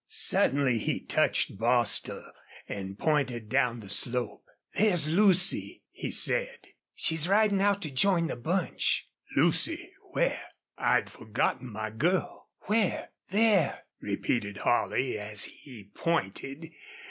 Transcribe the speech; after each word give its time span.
Suddenly 0.07 0.79
he 0.79 0.99
touched 0.99 1.59
Bostil 1.59 2.23
and 2.67 2.97
pointed 2.97 3.49
down 3.49 3.81
the 3.81 3.89
slope. 3.91 4.43
"There's 4.73 5.07
Lucy," 5.11 5.83
he 5.91 6.09
said. 6.11 6.57
"She's 6.95 7.27
ridin' 7.27 7.61
out 7.61 7.83
to 7.83 7.91
join 7.91 8.25
the 8.25 8.35
bunch." 8.35 9.11
"Lucy! 9.37 9.93
Where? 10.13 10.41
I'd 10.75 11.11
forgotten 11.11 11.71
my 11.71 11.91
girl!... 11.91 12.49
Where?" 12.61 13.09
"There," 13.29 13.83
repeated 13.99 14.57
Holly, 14.65 15.19
and 15.19 15.37
he 15.37 15.91
pointed. 15.93 16.71